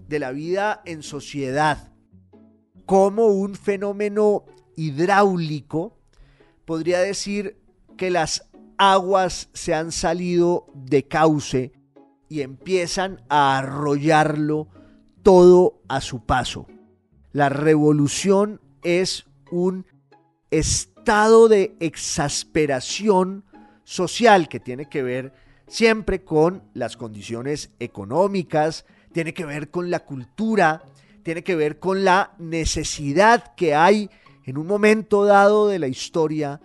[0.06, 1.92] de la vida en sociedad
[2.84, 4.44] como un fenómeno
[4.76, 5.95] hidráulico,
[6.66, 7.56] podría decir
[7.96, 11.72] que las aguas se han salido de cauce
[12.28, 14.68] y empiezan a arrollarlo
[15.22, 16.66] todo a su paso.
[17.32, 19.86] La revolución es un
[20.50, 23.44] estado de exasperación
[23.84, 25.32] social que tiene que ver
[25.68, 30.82] siempre con las condiciones económicas, tiene que ver con la cultura,
[31.22, 34.10] tiene que ver con la necesidad que hay
[34.46, 36.60] en un momento dado de la historia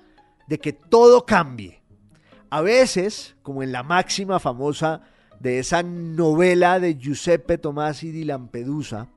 [0.48, 1.82] de que todo cambie.
[2.50, 5.02] A veces, como en la máxima famosa
[5.40, 9.10] de esa novela de Giuseppe Tomasi di Lampedusa,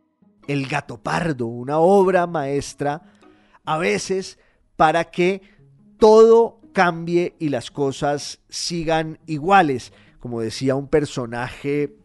[0.46, 3.02] El gato pardo, una obra maestra,
[3.64, 4.38] a veces
[4.76, 5.40] para que
[5.98, 9.92] todo cambie y las cosas sigan iguales.
[10.20, 11.96] Como decía un personaje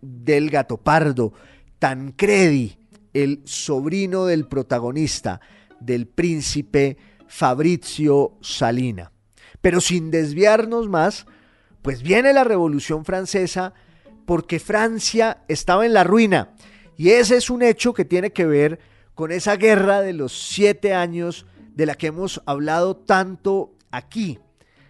[0.00, 1.32] del gato pardo,
[1.78, 2.78] Tancredi,
[3.12, 5.40] el sobrino del protagonista,
[5.84, 9.12] del príncipe Fabrizio Salina.
[9.60, 11.26] Pero sin desviarnos más,
[11.82, 13.74] pues viene la Revolución Francesa
[14.26, 16.54] porque Francia estaba en la ruina.
[16.96, 18.78] Y ese es un hecho que tiene que ver
[19.14, 24.38] con esa guerra de los siete años de la que hemos hablado tanto aquí.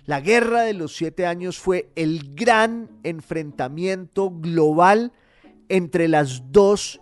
[0.06, 5.12] La guerra de los siete años fue el gran enfrentamiento global
[5.68, 7.00] entre las dos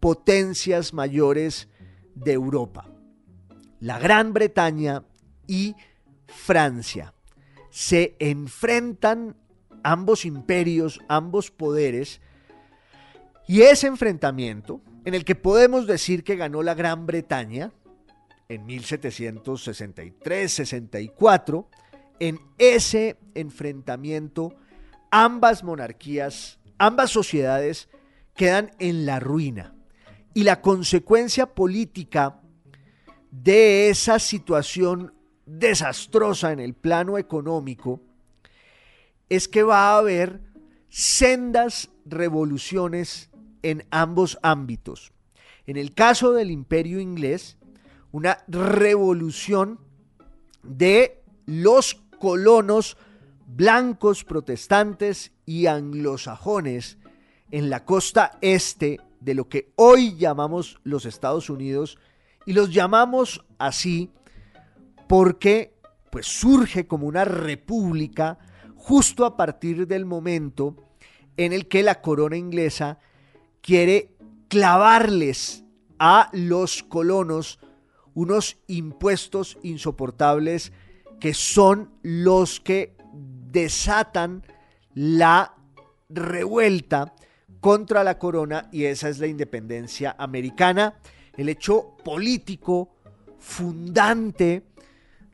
[0.00, 1.68] potencias mayores
[2.14, 2.91] de Europa,
[3.82, 5.04] la Gran Bretaña
[5.48, 5.74] y
[6.28, 7.12] Francia.
[7.70, 9.36] Se enfrentan
[9.82, 12.20] ambos imperios, ambos poderes,
[13.48, 17.72] y ese enfrentamiento, en el que podemos decir que ganó la Gran Bretaña,
[18.48, 21.66] en 1763-64,
[22.20, 24.54] en ese enfrentamiento
[25.10, 27.88] ambas monarquías, ambas sociedades
[28.36, 29.74] quedan en la ruina.
[30.34, 32.41] Y la consecuencia política
[33.32, 35.14] de esa situación
[35.46, 38.00] desastrosa en el plano económico
[39.28, 40.40] es que va a haber
[40.90, 43.30] sendas revoluciones
[43.62, 45.12] en ambos ámbitos.
[45.66, 47.56] En el caso del imperio inglés,
[48.10, 49.80] una revolución
[50.62, 52.98] de los colonos
[53.46, 56.98] blancos protestantes y anglosajones
[57.50, 61.98] en la costa este de lo que hoy llamamos los Estados Unidos
[62.46, 64.10] y los llamamos así
[65.08, 65.74] porque
[66.10, 68.38] pues surge como una república
[68.76, 70.76] justo a partir del momento
[71.36, 72.98] en el que la corona inglesa
[73.60, 74.14] quiere
[74.48, 75.64] clavarles
[75.98, 77.58] a los colonos
[78.14, 80.72] unos impuestos insoportables
[81.20, 82.96] que son los que
[83.52, 84.44] desatan
[84.94, 85.54] la
[86.08, 87.14] revuelta
[87.60, 90.96] contra la corona y esa es la independencia americana,
[91.36, 92.94] el hecho político
[93.38, 94.62] fundante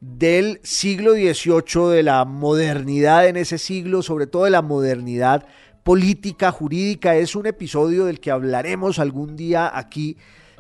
[0.01, 5.47] del siglo XVIII, de la modernidad en ese siglo, sobre todo de la modernidad
[5.83, 10.17] política, jurídica, es un episodio del que hablaremos algún día aquí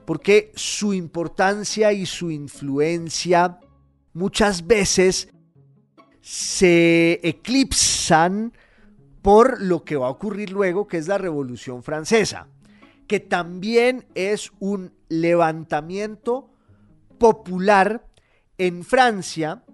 [0.09, 3.59] porque su importancia y su influencia
[4.15, 5.29] muchas veces
[6.23, 8.55] se eclipsan
[9.21, 12.49] por lo que va a ocurrir luego, que es la Revolución Francesa,
[13.07, 16.51] que también es un levantamiento
[17.19, 18.07] popular
[18.59, 19.65] en Francia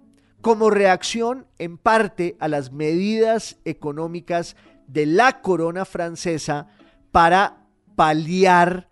[0.41, 4.55] como reacción en parte a las medidas económicas
[4.87, 6.67] de la corona francesa
[7.11, 7.65] para
[7.95, 8.89] paliar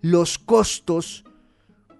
[0.00, 1.24] los costos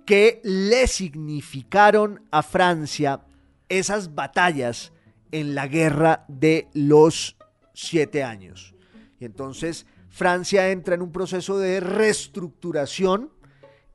[0.04, 3.22] que le significaron a Francia
[3.70, 4.92] esas batallas
[5.32, 7.36] en la guerra de los
[7.72, 8.74] siete años.
[9.18, 13.30] Y entonces Francia entra en un proceso de reestructuración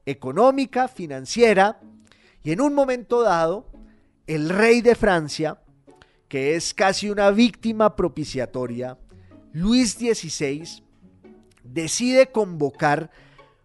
[0.10, 1.80] económica, financiera,
[2.43, 3.68] y en un momento dado,
[4.28, 5.60] el rey de Francia,
[6.28, 8.97] que es casi una víctima propiciatoria,
[9.53, 10.84] Luis XVI,
[11.64, 13.10] decide convocar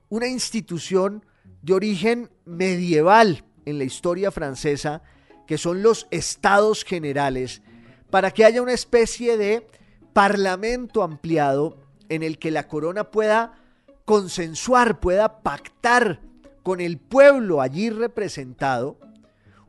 [0.09, 1.25] una institución
[1.63, 5.03] de origen medieval en la historia francesa,
[5.47, 7.63] que son los estados generales,
[8.11, 9.67] para que haya una especie de
[10.13, 11.79] parlamento ampliado
[12.09, 13.59] en el que la corona pueda
[14.05, 16.21] consensuar, pueda pactar
[16.65, 18.99] con el pueblo allí representado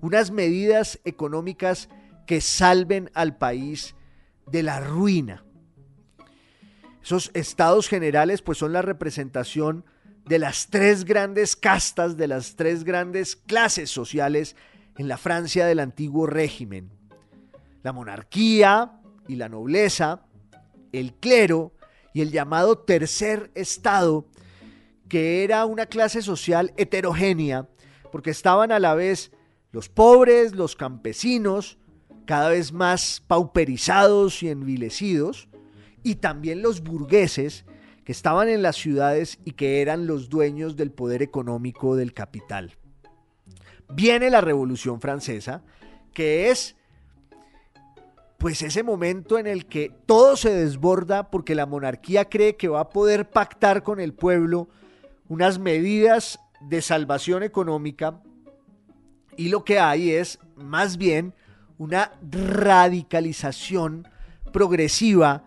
[0.02, 1.90] unas medidas económicas
[2.26, 3.96] que salven al país
[4.48, 5.44] de la ruina.
[7.04, 9.86] Esos estados generales pues son la representación
[10.26, 14.56] de las tres grandes castas, de las tres grandes clases sociales
[14.98, 16.90] en la Francia del antiguo régimen.
[17.84, 20.26] La monarquía y la nobleza,
[20.94, 21.74] el clero
[22.14, 24.26] y el llamado tercer estado,
[25.08, 27.68] que era una clase social heterogénea,
[28.12, 29.32] porque estaban a la vez
[29.72, 31.78] los pobres, los campesinos,
[32.26, 35.48] cada vez más pauperizados y envilecidos,
[36.04, 37.66] y también los burgueses,
[38.04, 42.78] que estaban en las ciudades y que eran los dueños del poder económico del capital.
[43.90, 45.64] Viene la Revolución Francesa,
[46.14, 46.76] que es
[48.38, 52.82] pues ese momento en el que todo se desborda porque la monarquía cree que va
[52.82, 54.70] a poder pactar con el pueblo
[55.28, 58.22] unas medidas de salvación económica
[59.38, 61.34] y lo que hay es más bien
[61.78, 64.08] una radicalización
[64.54, 65.44] progresiva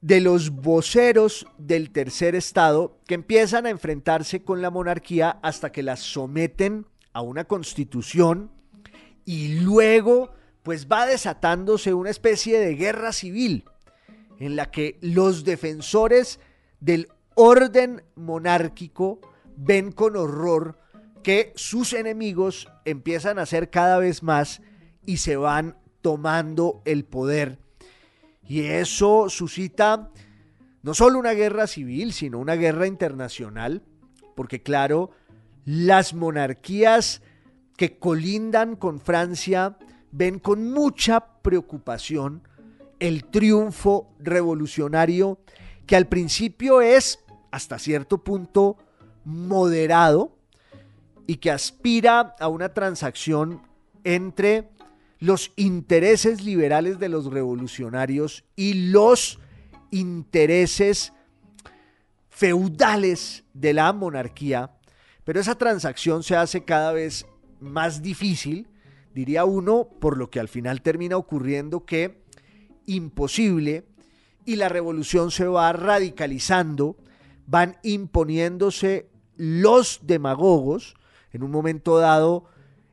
[0.00, 5.82] de los voceros del tercer estado que empiezan a enfrentarse con la monarquía hasta que
[5.82, 8.50] la someten a una constitución
[9.24, 13.64] y luego pues va desatándose una especie de guerra civil
[14.38, 16.40] en la que los defensores
[16.80, 17.08] del
[17.42, 19.18] orden monárquico
[19.56, 20.78] ven con horror
[21.22, 24.60] que sus enemigos empiezan a ser cada vez más
[25.06, 27.58] y se van tomando el poder.
[28.46, 30.10] Y eso suscita
[30.82, 33.82] no solo una guerra civil, sino una guerra internacional,
[34.36, 35.10] porque claro,
[35.64, 37.22] las monarquías
[37.78, 39.78] que colindan con Francia
[40.12, 42.46] ven con mucha preocupación
[42.98, 45.38] el triunfo revolucionario
[45.86, 47.18] que al principio es
[47.50, 48.76] hasta cierto punto
[49.24, 50.36] moderado
[51.26, 53.62] y que aspira a una transacción
[54.04, 54.68] entre
[55.18, 59.38] los intereses liberales de los revolucionarios y los
[59.90, 61.12] intereses
[62.30, 64.70] feudales de la monarquía,
[65.24, 67.26] pero esa transacción se hace cada vez
[67.60, 68.66] más difícil,
[69.14, 72.22] diría uno, por lo que al final termina ocurriendo que
[72.86, 73.84] imposible
[74.46, 76.96] y la revolución se va radicalizando,
[77.50, 80.94] van imponiéndose los demagogos,
[81.32, 82.44] en un momento dado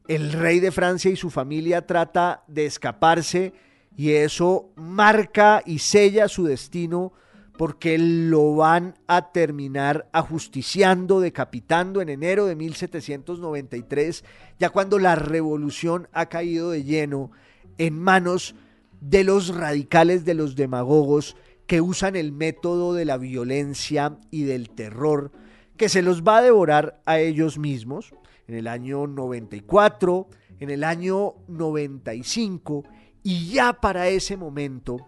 [0.07, 3.53] el rey de Francia y su familia trata de escaparse
[3.95, 7.13] y eso marca y sella su destino
[7.57, 14.23] porque lo van a terminar ajusticiando, decapitando en enero de 1793,
[14.59, 17.31] ya cuando la revolución ha caído de lleno
[17.77, 18.55] en manos
[19.01, 21.35] de los radicales, de los demagogos
[21.68, 25.32] que usan el método de la violencia y del terror,
[25.76, 28.13] que se los va a devorar a ellos mismos
[28.47, 32.84] en el año 94, en el año 95,
[33.22, 35.07] y ya para ese momento,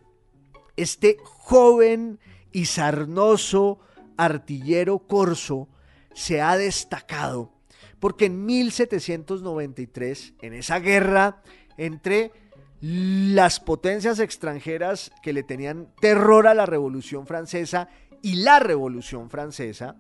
[0.76, 2.20] este joven
[2.51, 3.80] y sarnoso
[4.18, 5.70] artillero corso
[6.14, 7.53] se ha destacado,
[7.99, 11.41] porque en 1793, en esa guerra
[11.78, 12.34] entre
[12.82, 17.89] las potencias extranjeras que le tenían terror a la Revolución Francesa
[18.21, 19.97] y la Revolución Francesa,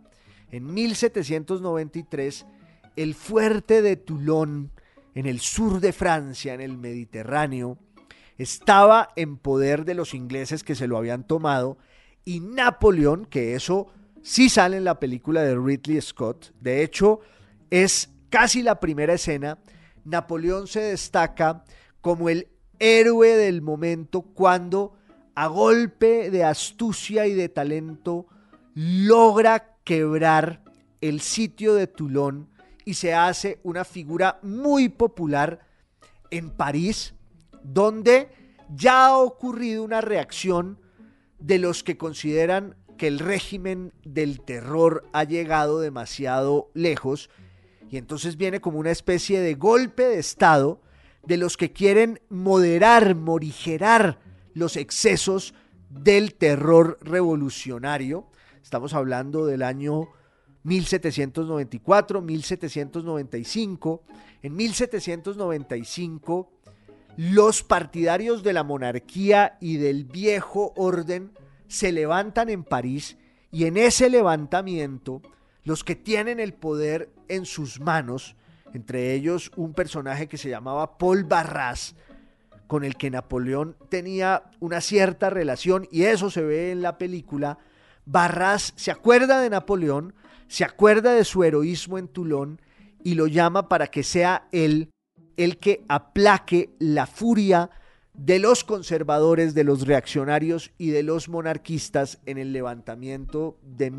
[0.51, 2.45] en 1793
[2.95, 4.71] el fuerte de Toulon,
[5.15, 7.77] en el sur de Francia, en el Mediterráneo,
[8.37, 11.77] estaba en poder de los ingleses que se lo habían tomado
[12.23, 13.87] y Napoleón, que eso
[14.21, 17.19] sí sale en la película de Ridley Scott, de hecho
[17.69, 19.59] es casi la primera escena,
[20.05, 21.63] Napoleón se destaca
[22.01, 22.47] como el
[22.79, 24.93] héroe del momento cuando
[25.35, 28.27] a golpe de astucia y de talento
[28.73, 30.63] logra quebrar
[31.01, 32.49] el sitio de Toulon
[32.85, 35.59] y se hace una figura muy popular
[36.31, 37.13] en París,
[37.63, 38.29] donde
[38.73, 40.79] ya ha ocurrido una reacción
[41.39, 47.29] de los que consideran que el régimen del terror ha llegado demasiado lejos
[47.89, 50.81] y entonces viene como una especie de golpe de Estado
[51.25, 54.19] de los que quieren moderar, morigerar
[54.53, 55.53] los excesos
[55.89, 58.27] del terror revolucionario.
[58.61, 60.09] Estamos hablando del año
[60.63, 64.03] 1794, 1795.
[64.41, 66.51] En 1795,
[67.17, 71.31] los partidarios de la monarquía y del viejo orden
[71.67, 73.17] se levantan en París
[73.51, 75.21] y en ese levantamiento,
[75.63, 78.35] los que tienen el poder en sus manos,
[78.73, 81.95] entre ellos un personaje que se llamaba Paul Barras,
[82.67, 87.57] con el que Napoleón tenía una cierta relación, y eso se ve en la película,
[88.05, 90.13] Barras se acuerda de Napoleón,
[90.47, 92.61] se acuerda de su heroísmo en Toulon
[93.03, 94.89] y lo llama para que sea él
[95.37, 97.69] el que aplaque la furia
[98.13, 103.91] de los conservadores, de los reaccionarios y de los monarquistas en el levantamiento de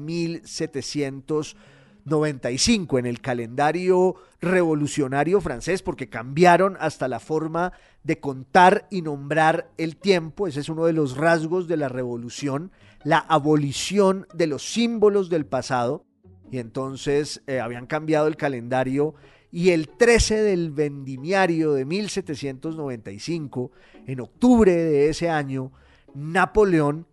[2.05, 7.73] 1795 en el calendario revolucionario francés, porque cambiaron hasta la forma
[8.03, 10.47] de contar y nombrar el tiempo.
[10.47, 12.73] Ese es uno de los rasgos de la revolución,
[13.05, 16.05] la abolición de los símbolos del pasado.
[16.51, 19.15] Y entonces eh, habían cambiado el calendario
[19.53, 23.73] y el 13 del vendimiario de 1795,
[24.07, 25.73] en octubre de ese año,
[26.15, 27.07] Napoleón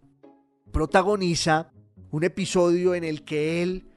[0.72, 1.72] protagoniza
[2.12, 3.88] un episodio en el que él,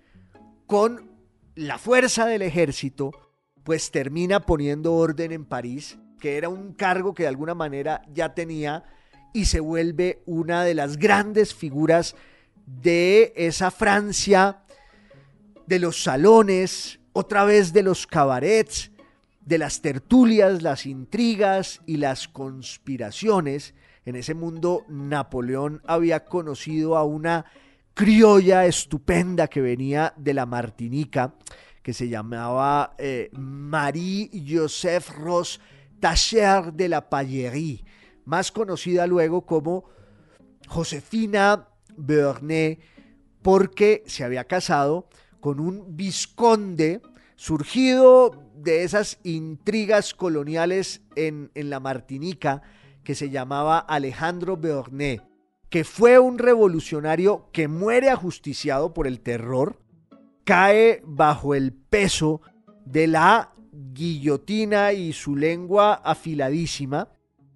[0.71, 1.11] con
[1.57, 3.11] la fuerza del ejército,
[3.65, 8.35] pues termina poniendo orden en París, que era un cargo que de alguna manera ya
[8.35, 8.85] tenía,
[9.35, 12.15] y se vuelve una de las grandes figuras
[12.67, 14.63] de esa Francia,
[15.67, 18.93] de los salones, otra vez de los cabarets,
[19.41, 23.75] de las tertulias, las intrigas y las conspiraciones.
[24.05, 27.47] En ese mundo Napoleón había conocido a una
[27.95, 31.35] criolla estupenda que venía de la Martinica,
[31.83, 35.61] que se llamaba eh, Marie-Joseph Ross
[36.01, 37.85] Tacher de la Pallerie,
[38.25, 39.85] más conocida luego como
[40.69, 42.81] Josefina Bernet,
[43.43, 45.09] porque se había casado
[45.41, 47.01] con un visconde
[47.37, 52.63] surgido de esas intrigas coloniales en, en la Martinica
[53.03, 55.23] que se llamaba Alejandro Beorné,
[55.71, 59.79] que fue un revolucionario que muere ajusticiado por el terror,
[60.45, 62.43] cae bajo el peso
[62.85, 67.09] de la guillotina y su lengua afiladísima,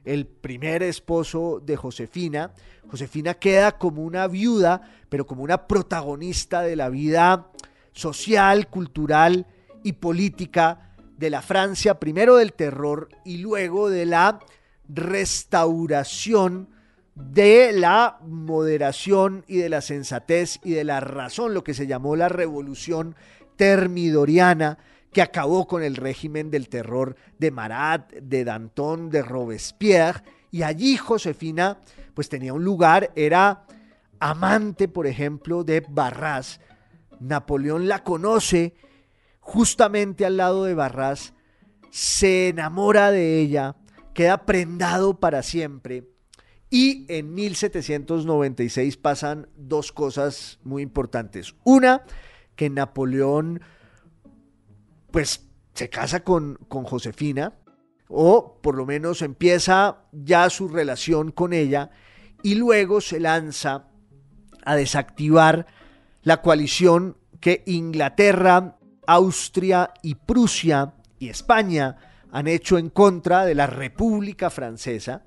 [0.05, 2.53] el primer esposo de Josefina.
[2.89, 7.51] Josefina queda como una viuda, pero como una protagonista de la vida
[7.93, 9.49] social, cultural
[9.83, 14.39] y política de la Francia, primero del terror y luego de la
[14.89, 16.74] restauración
[17.15, 22.17] de la moderación y de la sensatez y de la razón, lo que se llamó
[22.17, 23.15] la revolución
[23.57, 24.79] termidoriana,
[25.13, 30.97] que acabó con el régimen del terror de Marat, de Danton, de Robespierre, y allí
[30.97, 31.79] Josefina
[32.15, 33.65] pues tenía un lugar, era
[34.19, 36.61] amante, por ejemplo, de Barras,
[37.21, 38.75] Napoleón la conoce
[39.41, 41.33] justamente al lado de Barras,
[41.91, 43.77] se enamora de ella,
[44.15, 46.14] queda prendado para siempre.
[46.71, 51.55] Y en 1796 pasan dos cosas muy importantes.
[51.65, 52.03] Una,
[52.57, 53.61] que Napoleón
[55.11, 57.53] pues se casa con, con Josefina,
[58.09, 61.91] o por lo menos empieza ya su relación con ella,
[62.43, 63.89] y luego se lanza
[64.65, 65.67] a desactivar
[66.23, 71.97] la coalición que Inglaterra, Austria y Prusia y España
[72.33, 75.23] han hecho en contra de la República Francesa.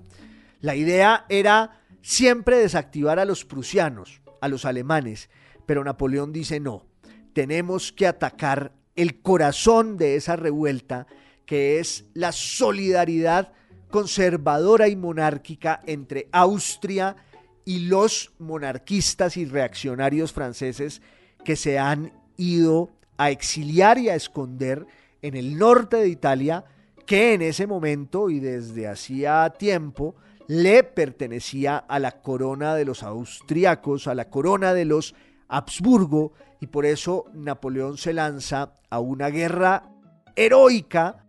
[0.59, 5.29] La idea era siempre desactivar a los prusianos, a los alemanes,
[5.65, 6.85] pero Napoleón dice no,
[7.33, 11.05] tenemos que atacar el corazón de esa revuelta,
[11.45, 13.53] que es la solidaridad
[13.89, 17.15] conservadora y monárquica entre Austria
[17.63, 21.01] y los monarquistas y reaccionarios franceses
[21.43, 24.85] que se han ido a exiliar y a esconder
[25.21, 26.65] en el norte de Italia,
[27.05, 30.15] que en ese momento y desde hacía tiempo
[30.47, 35.15] le pertenecía a la corona de los austriacos, a la corona de los
[35.47, 39.89] Habsburgo, y por eso Napoleón se lanza a una guerra
[40.35, 41.25] heroica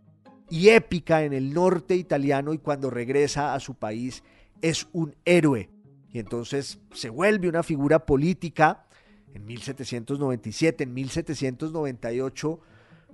[0.49, 4.23] y épica en el norte italiano y cuando regresa a su país
[4.61, 5.69] es un héroe
[6.11, 8.85] y entonces se vuelve una figura política
[9.33, 12.59] en 1797, en 1798,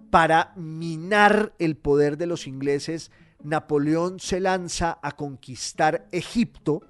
[0.09, 3.11] para minar el poder de los ingleses.
[3.43, 6.81] Napoleón se lanza a conquistar Egipto.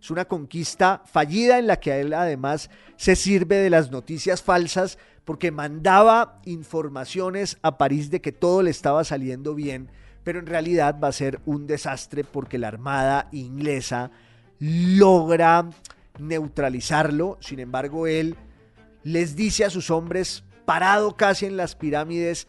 [0.00, 4.98] Es una conquista fallida en la que él además se sirve de las noticias falsas
[5.24, 9.90] porque mandaba informaciones a París de que todo le estaba saliendo bien,
[10.24, 14.10] pero en realidad va a ser un desastre porque la armada inglesa
[14.58, 15.68] logra
[16.18, 18.36] neutralizarlo, sin embargo él
[19.02, 22.48] les dice a sus hombres, parado casi en las pirámides,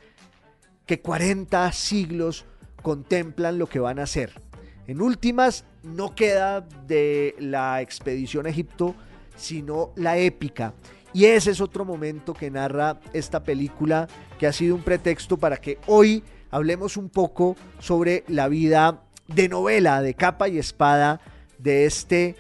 [0.86, 2.46] que 40 siglos
[2.82, 4.42] contemplan lo que van a hacer.
[4.88, 8.96] En últimas, no queda de la expedición a Egipto,
[9.36, 10.74] sino la épica.
[11.14, 14.08] Y ese es otro momento que narra esta película,
[14.38, 19.50] que ha sido un pretexto para que hoy hablemos un poco sobre la vida de
[19.50, 21.22] novela, de capa y espada
[21.58, 22.36] de este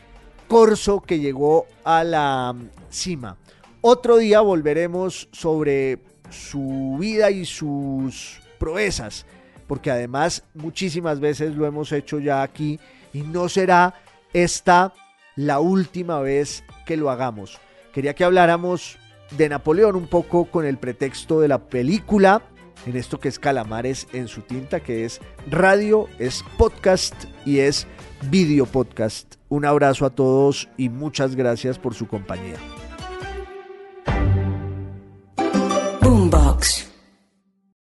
[0.48, 2.56] corso que llegó a la
[2.90, 3.38] cima.
[3.82, 9.26] Otro día volveremos sobre su vida y sus proezas,
[9.70, 12.80] porque además muchísimas veces lo hemos hecho ya aquí
[13.14, 13.94] y no será
[14.34, 14.96] esta
[15.36, 17.60] la última vez que lo hagamos.
[17.94, 18.98] Quería que habláramos
[19.38, 22.42] de Napoleón un poco con el pretexto de la película,
[22.88, 27.86] en esto que es Calamares en su tinta, que es radio, es podcast y es
[28.24, 29.36] video podcast.
[29.50, 32.58] Un abrazo a todos y muchas gracias por su compañía.